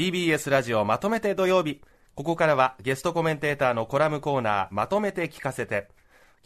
[0.00, 1.82] TBS ラジオまとめて土曜日。
[2.14, 5.88] ここからはゲストコメンテーターのコラムコーナーまとめて聞かせて。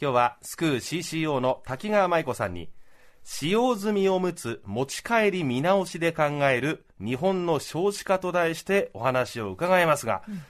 [0.01, 2.67] 今日はスクー CCO の滝川舞子さんに
[3.23, 10.41] 使用済みおむつ持ち帰り見直しで考える日本の少子化と題してお話を伺いますが、うん、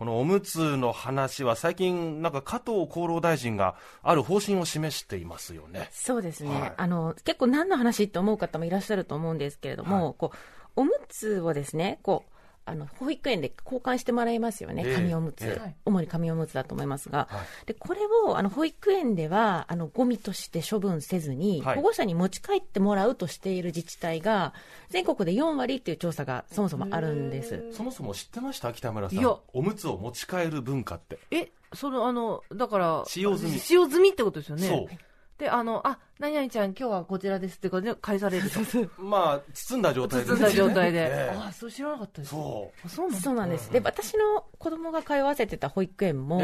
[0.00, 5.88] このおむつの話は最近なんか加藤厚労大臣がある方針を示していますよね。
[5.92, 6.50] そうですね。
[6.50, 10.36] はい、あの結構何の話って思う方もいらっしゃると思うんですけれども、はい、こう
[10.76, 12.34] おむつをですね、こう
[12.66, 24.54] あの保育園で交換してもらいますよね、紙おむつ、えー、主に紙おむつだと思いますが、はい、でこれをあの保育園ではあのゴミとして処分せずに、はい、保護者に持ち帰ってもらうとしている自治体が、
[24.88, 27.70] 全国で4割っていう調査がそもそもあるんです。
[27.72, 31.18] そもそも知ってました、北村さん、おむつを持ち帰る文化って。
[31.30, 33.58] えそのあのだから使用済み。
[33.58, 34.98] 使用済みってことですよね？
[35.38, 38.60] で、あの、あ、何々ちゃん、今日はこちらですってことで返されると。
[39.02, 41.32] まあ、包んだ状態で、包んだ状態で。
[41.34, 42.30] ああ、そう知らなかったです。
[42.30, 42.88] そう。
[42.88, 43.72] そうなんそうなんです。
[43.72, 46.40] で、私の子供が通わせてた保育園も、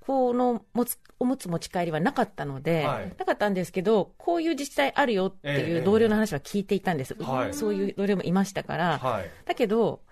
[0.00, 7.16] この持つおむつ持ち帰りはなかったので、はい、なかったんですけど、こういう自治体あるよっていう同僚の話は聞いていたんです。
[7.52, 8.98] そういう同僚もいましたから。
[8.98, 10.02] はい、だけど、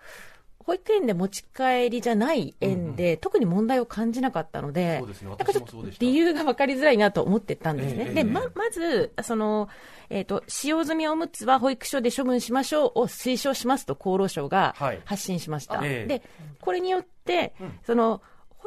[0.67, 8.07] 保育園で持ち帰りじゃない園で、うん、特に問題を感じなかったので、ね、なんかちょっと理由が分かりづらいなと思ってたんですね。
[8.09, 9.69] えー、で、ま、まず、その、
[10.11, 14.75] えっ、ー、と、使用済みおむつは保育所で処分しましょうを推奨しますと厚労省が
[15.05, 15.79] 発信しました。
[15.79, 16.23] はい、で、
[16.61, 18.23] これによって、うん、その、保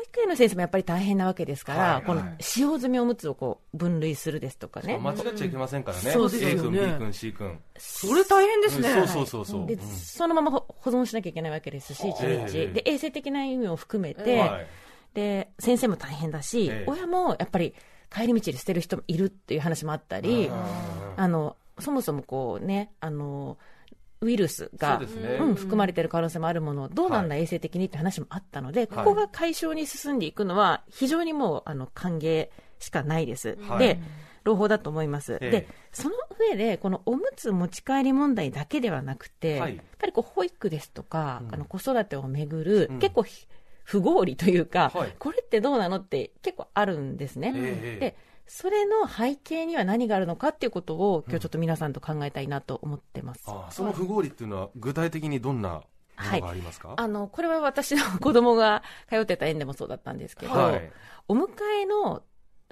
[0.06, 4.98] 育園の先生もやっぱり大変なわけですから、はいはい、この使用済みおむつをこう分類するですとかね。
[4.98, 6.12] 間違っちゃいけませんからね。
[6.12, 6.56] そうですよね。
[6.56, 7.60] A 君、B 君、C 君。
[7.78, 8.94] それ大変ですね。
[8.94, 9.68] そうそうそうそう。
[9.68, 12.74] で、そのまま保存しなきゃいけないわけですし、一日。
[12.74, 14.68] で、衛生的な意味を含めて、
[15.14, 17.74] で、先生も大変だし、親もやっぱり
[18.14, 20.50] 帰り道で捨てる人もいるっていう話もあったり、
[21.18, 23.58] あの、そもそもこうね、あの、
[24.26, 33.58] ウイルスが、ね、うん、含まれている可能性もあるものどうなんだ、衛生的にって話もあったので、ここが解消に進んでいくのは、非常にもうあの歓迎しかないです。
[33.62, 34.00] はい、で
[34.44, 35.40] 朗報だと思います。
[35.40, 43.26] で、その上で、このおむつ持ち帰り問題だけではなくて、はい、やっぱりこう保育ですとか、うん、あの子育てをめぐる、うん、結構
[43.84, 47.52] 不合理というか、はい、これってどうなのって結構あるんですね。
[48.00, 48.16] で
[48.48, 53.44] それの背景には何があるのかっていうことを、今日ちょっと皆さんと考えたいなと思ってます。
[53.48, 55.82] うん、あその不合理っていうのは、具体的にどんな
[56.18, 56.44] はい、
[56.96, 60.92] あのこれは私の子供が通ってた園でもそうだったんですけど、はい、
[61.28, 61.50] お迎
[61.82, 62.24] えの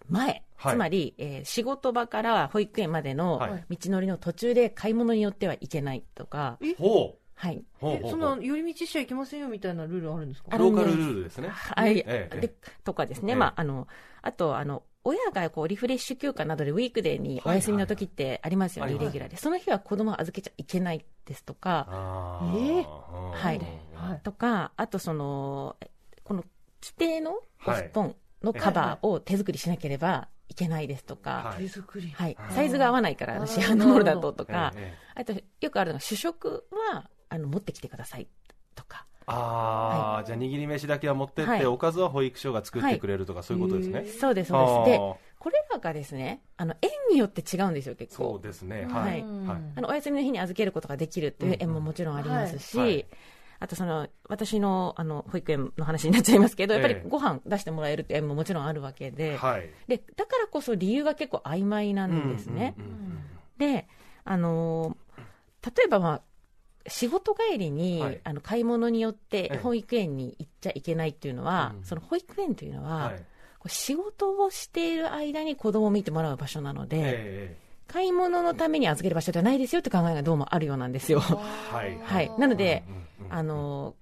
[0.07, 7.19] 前、はい、つまり、えー、仕事場から保育園までの道のりの途中で買い物によってはいけないとか、ほう。
[7.35, 10.57] はい、そんな寄り道しちゃいけませんよみたいなルールあるんですか？
[10.57, 11.49] ローカルルールですね。
[11.49, 12.55] はい、ええ、で
[12.85, 13.89] とかですね、え、まあ、あの
[14.21, 19.37] あとあの親がこうリフレッシュ休暇などでウィークデーにお休みの時ってありますよね、イレギュラーで。
[19.37, 21.87] その日は子供を預けちゃいけないですとか、
[22.55, 23.61] えー、はい、
[23.93, 25.75] はい、とか、あとその、
[26.23, 26.43] この
[26.81, 27.33] 規定の
[27.65, 34.73] お布団のカバーを手作りしなければいけないですとか、手作り、はい、サイズが合わないから市販のものだととか、
[35.15, 38.27] あとよくあるのが主食はあの持ってきてください。
[39.25, 44.05] ああ、はい、じゃあ握り飯だけは持ってって、はい、おかずは保育所が作ってくれるとか、はい、そういうことですね。
[44.05, 44.99] そうです、そうです。
[44.99, 44.99] で、
[45.39, 48.23] これらがですね、あの園によって違うんですよ、結構。
[48.33, 48.85] そうですね。
[48.85, 49.21] はい。
[49.75, 53.05] あのお休みの日に預けることができるっていう園ももちろんありますし、
[53.59, 62.75] あとその私のあの保育園の話になっちゃいますけど、やっぱりご飯出してもらえるって園ももちろんあるわけで、はい、でだからこそ理由が結構曖昧なんですね。
[63.57, 63.87] で、
[64.25, 64.97] あの
[65.65, 66.21] 例えば、まあ、
[66.87, 73.23] 仕事帰りに、はい、あの買い物によって保育園に行っちゃいけないっていうのは、その保育園というのは、はい、
[73.67, 81.19] 仕事をしている間に子供を見てもらう場所なので、えー、買い物のために預ける場所ではないですよって考えがどうもあるようなんですよ。
[81.19, 82.83] はい、はい、なので、
[83.29, 83.95] あの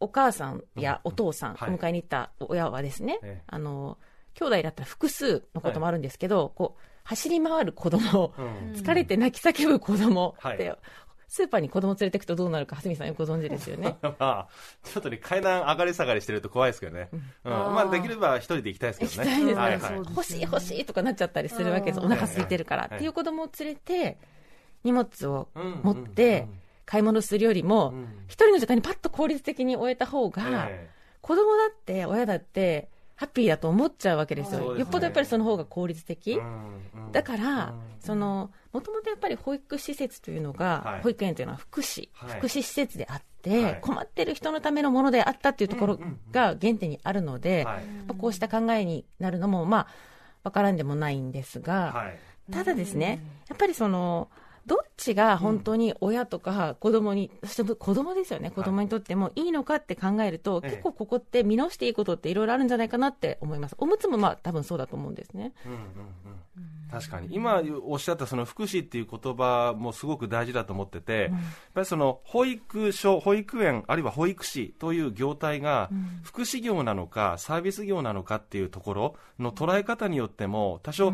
[0.00, 3.98] お母さんやお父さん、お迎えに行った親はですね、あの
[4.34, 8.34] 兄弟だったら複数のこともあるんですけど、こう走り回る子供、
[8.74, 10.74] 疲れて泣き叫ぶ子供って、
[11.34, 13.96] スーパーに子供連れていくとどうなるか、蓮見さんよくご存知ですよね。
[14.06, 14.46] まあ、
[14.84, 17.08] ちょっとね、階段上がり下がりしてると怖いですけどね。
[17.12, 19.54] うん、まあ、できれば一人で行きたいですけどね。
[19.54, 21.98] はいはい、欲しい欲しいとかなっちゃったりするわけです。
[21.98, 22.84] お腹空いてるから。
[22.84, 24.16] っていう子供を連れて、
[24.84, 25.48] 荷物を
[25.82, 26.46] 持って、
[26.86, 27.94] 買い物するよりも、
[28.28, 30.68] 一人の時間にパッと効率的に終えた方が、
[31.20, 36.40] 子供だって、親だって、ハッピーだと思っちゃうわけですよ、よっぽどやっぱりその方が効率的、
[37.10, 45.98] だから、そのもともとやっぱり保育施設というのが、保育園というのは福祉、福祉施設であって、困ってる人のためのものであったっていうところ
[46.32, 49.86] が原点にあるので、まあ、こうした考えになるのも、まあ、
[50.42, 52.12] 分からんでもないんですが、
[52.50, 54.28] ただですね、やっぱりその、
[54.66, 63.74] どっちが本当に親とか子供に、うん、そして子供ですよね、子供にとってもいいのかって考えると、はい、結構ここって見直していいことっていろいろあるんじゃないかなって思います。
[63.78, 65.52] おむつもまあ多分そうだと思うんですね。
[65.66, 65.80] うんうんうん。
[66.90, 67.28] 確かに。
[67.34, 71.42] 今おっしゃったその福祉っていう言葉もすごく大事だと思ってて、うん、やっ
[71.74, 75.90] ぱりその保育所、保育園、あるいは保育士という業態が
[76.22, 81.12] 福祉業なのかサービス業なのかっていうところの捉え方によっても多少、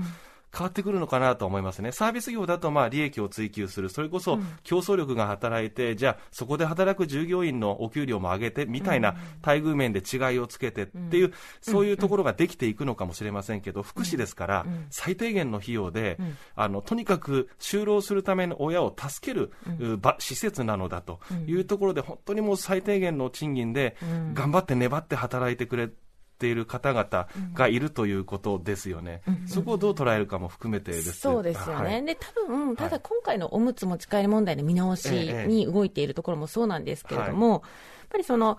[0.53, 1.93] 変わってくるのかなと思いますね。
[1.93, 3.89] サービス業だとまあ利益を追求する。
[3.89, 9.13] それこそ競争力が働いて、うん、じゃあそこで働く従業員のお給料も上げてみたいな
[9.45, 16.19] 待遇面で違いをつけてっていう、うん、そういうところができていくのかもしれませんけど、福祉ですから、最低限の費用で、
[16.57, 19.53] あの、とにかく就労するための親を助ける、
[19.99, 23.97] 場、施設なのだというところで、本当にもう最低限の賃金で
[24.35, 25.91] 頑張って粘って働いてくれ
[26.41, 31.13] っている方々がいるということですよね、うん、そこをどう捉えるかも含めてです。
[31.13, 37.63] そうですよね、はい、で多分ただ今回のおむつ持ち帰り問題の見直しに動いているところもそうなんですけれども、はい、やっ
[38.09, 38.59] ぱりその、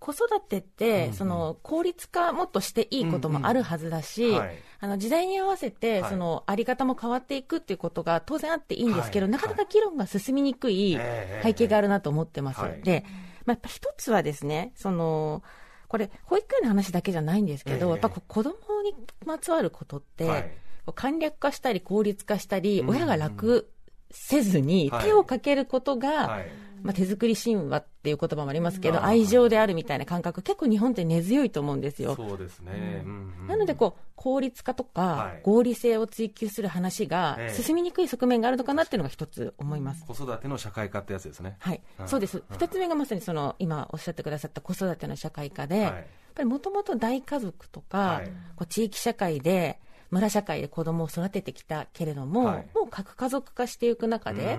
[0.00, 4.38] 子育てって、その効率化もっとしていいこともあるはずだし、
[4.80, 10.96] あの時代に合わせて、そのあり方も変わっていくっていうことが当然あっていいんですけど、なかなか議論が進みにくい
[11.42, 12.60] 背景があるなと思ってます。
[12.84, 13.04] で、
[13.44, 15.42] まあ、やっぱ一つはですね、その
[15.88, 18.52] これ、保育園の話だけじゃないんですけど、えー、やっぱ子供
[18.82, 18.94] に
[19.24, 20.50] まつわることって、はい、
[20.94, 23.70] 簡略化したり効率化したり、親が楽
[24.10, 32.14] せずに手をかけることが、はいはいまあ、手作り神話っていう言葉もありますけど、愛情であるみたいな感覚、結構日本って根強いと思うんですよ。
[32.14, 33.02] そうですね。
[33.04, 40.04] うんなのでこう、効率化とか、合理性を追求する話が進みにくい側面があるのかなっていうのが一つ思います。
[40.04, 41.56] 子育ての社会化ってやつですね。
[41.58, 41.80] はい。
[42.06, 42.42] そうです。
[42.50, 45.94] 二つ目がまさにその、今おっしゃってくださった子育ての社会化で、やっ
[46.34, 48.22] ぱりもともと大家族とか、
[48.56, 54.58] こう地域社会で、村社会で子供を育ててきたけれども、はい、もう核家族化していく中で、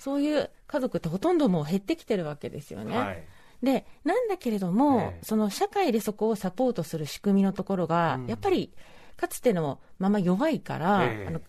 [0.00, 2.98] そういう家族ってほとんどもう減ってきてるわけですよね。
[2.98, 3.22] はい、
[3.62, 8.72] で、なんだけれども、その社会でそこをサポートする仕組みのところが、やっぱり
[9.18, 11.42] かつてのまま弱いから、あの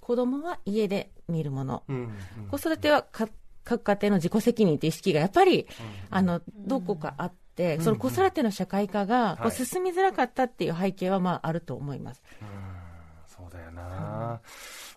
[0.00, 1.84] 子供は家で見るもの、
[2.50, 3.30] 子育ては各
[3.82, 5.68] 家庭の自己責任という意識がやっぱり、
[6.10, 12.22] あのどこかあって、その子育ての社会化がこう進みづらかったっていう背景はまああると思います。
[13.28, 14.40] そうだよな、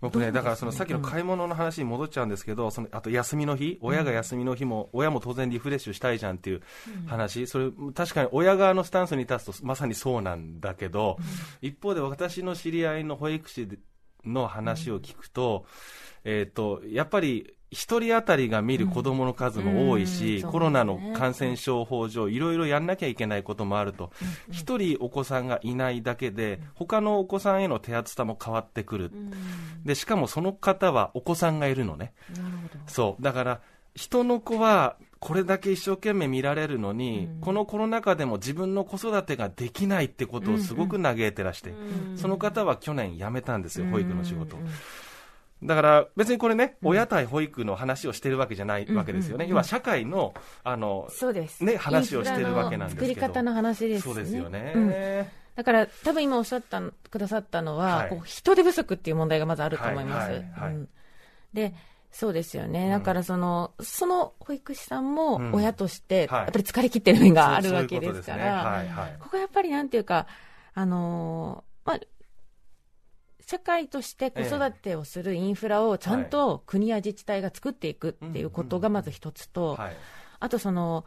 [0.01, 6.61] 僕ね、だからそのさっきの買い物の話に戻っちゃうんですけど、そのあと休みの日、親が休みの日も、親も当然リフレッシュしたいじゃんっていう
[7.07, 11.17] 話、それ、確かに親側のスタンスに立つと、まさにそうなんだけど、
[11.61, 13.67] 一方で私の知り合いの保育士
[14.23, 15.65] の話を聞くと、
[16.23, 24.11] えっ、と、やっぱり1人当たりが見る子どもの数も多いし、コロナの感染症法上、いろいろやんなきゃいけないこともあると、
[24.51, 29.11] 1人お子さんがいないだけで、他のお子さんへの手厚さも変わってくる、
[29.83, 32.13] でしかもその方はお子さんがいるのね、
[32.87, 33.23] そう。
[33.23, 33.61] だから
[33.95, 41.73] 人の子はこれだけ一生懸命見られるのに、このコロナ禍でも自分の子育てができないってことをすごく嘆いてらして、
[42.15, 44.55] その方は去年辞めたんですよ、保育の仕事。
[45.63, 50.33] だから別にこれね、親対保育の話をしてるわけじゃないわけですよね、要は社会の
[50.63, 53.13] あのそうです、ね、話をしてるわけなんですけど。
[53.13, 54.94] 作り方の話です、ね、そうですよね、うん、
[55.56, 60.31] だから多分今おっしゃったくださったのは、はい、こう人手不足っていう問題がまずあると思います。
[61.54, 61.74] で
[62.12, 70.25] そうですよね、だからその、うん、その保育士さんも親として、やっぱり疲れ切ってる面があるわけですから、ここやっぱりなんていうか、
[70.74, 72.00] あのー、まあ、
[73.50, 79.80] 社会として子育てをするインフラをちゃんと国や自治体が作っていくっていうことがまず一つと、
[80.39, 81.06] あとその、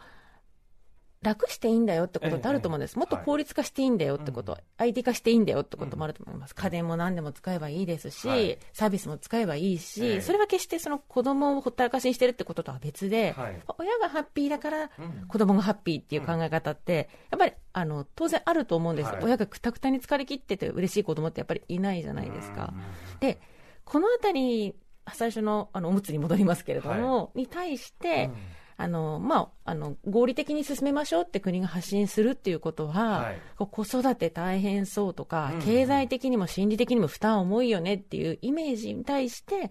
[1.23, 14.91] 楽していいんだよってことってあると思うんです、もっと効率化していいんだよってこと、はい、IT 化していいんだよってこともあると思います、家電も何でも使えばいいですし、はい、サービスも使えばいいし、えー、それは決してその子供をほったらかしにしてるってこととは別で、はい、親がハッピーだから
[15.29, 22.73] 子供がハッピーっていう考え方って、やっぱりあの当然あると思うんです、親がくたくたに疲れ切ってて嬉しい子供ってやっぱりいないじゃないですか。
[23.21, 23.41] で
[23.85, 24.75] このあたり
[25.13, 39.71] 最初のあのおむつに戻りますけれども、に対して、うんあの、まあ、あの、合理的に進めましょうって国が発信するっていうことは、はい、子育て大変そうとか、うん、経済的にも心理的にも負担重いよねっていうイメージに対して、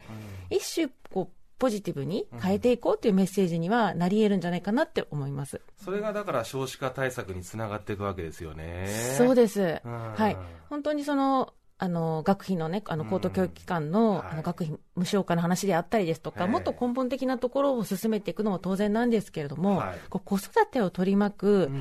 [0.51, 5.59] うん、一種、こう、ポジティブに変えていこうというメッセージにはなり得るんじゃないかなって思います。
[5.83, 8.87] それがだから少子化対策につながっていくわけですよね。
[9.17, 9.81] そうです。
[9.83, 10.37] うん、はい。
[10.69, 21.71] 本当にその、あの学費のね、あの高等教育機関の,、あの学費無償化の話であったりですとか、もっと根本的なところを進めていくのも当然なんですけれども、こう子育てを取り巻く、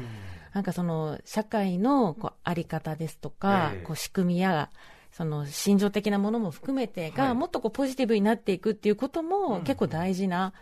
[0.54, 4.70] なんかその社会のこうあり方ですとか、こう仕組みや
[5.10, 10.52] その心情的なものも含めてが、もっとこうポジティブになっていくっていうことも結構大事な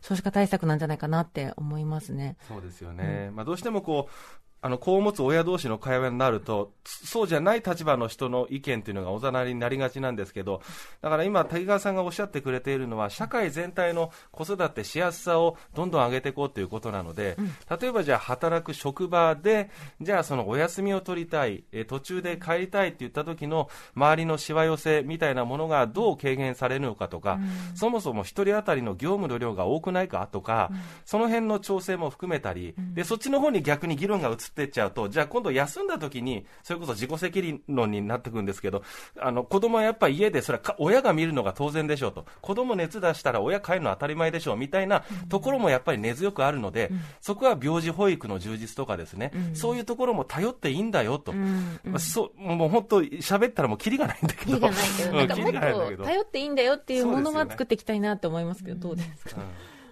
[0.00, 2.36] 少子化対策なんじゃないかなって思いますね。
[2.48, 3.26] そうですよね。
[3.28, 10.62] うん、まあどうしてもこうあの子を持つ親同士の会話になると、そうじゃない立場の人の意見というのがおざなりになりがちなんですけど、
[11.02, 19.70] だから今、滝川さんがおっしゃってくれているのは、社会全体の子育てしやすさをどんどん上げていこうということなので、うん、例えばじゃあ、働く職場で、
[20.00, 27.34] じゃあ、そのお休みを取りたい、え途中で帰りたいって言った時の周りのしわ寄せみたいなものがどう軽減されるのかとか、
[27.70, 38.82] うん、そもそも1人当たりの業務の量が多くないかとか、うん、その辺の調整も含めたり、でそっちの方に逆に議論が移っていっちゃうと、じゃあ今度休んだ時に、それこそ自己責任論になってくるんですけど、
[39.18, 42.26] あの、子供はやっぱり家で、それは親が見るのが当然でしょうと。
[42.40, 51.32] 子供熱出したら親帰るの当たり前でしょうみたいなところもやっぱり根強くあるので、うん、そこは病児保育の充実とかですね、うん、そういうところも頼っていいんだよと。
[51.32, 54.46] うんまあ、そう、もう本当、喋ったらもうキリがないんだけど。
[54.46, 59.42] キリがないけど、なんかもっと頼っていいんだよっていうものは作っていきたいなと思いますけど、どうですか、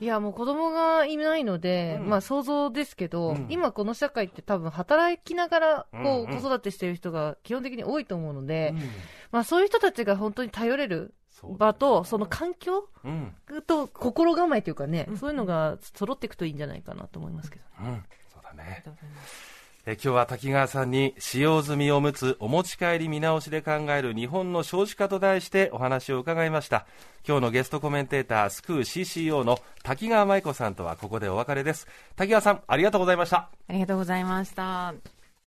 [0.00, 8.80] いや、もう子供がいないので、うん、まあ想像ですけど、うん、今この社会って多分働きながら、こう、子育てしてる人が基本的に多いと思うので、うん、
[9.32, 12.88] まあそういう人たちが本当に頼れる場と、その環境、
[13.66, 18.82] と心構えというかね、そういうのが揃っていくといいんじゃないかなと思いますけど、ね、そうだね。
[19.86, 26.86] え今日は滝川さんに使用済みおむつお持ち帰り見直しで考える日本の少子化と題してお話を伺いました。
[27.26, 31.86] 今日のゲストコメンテータースクー CCO の滝川舞子さんとはここでお別れです。
[32.16, 33.50] 滝川さんありがとうございました。
[33.68, 35.13] ありがとうございました。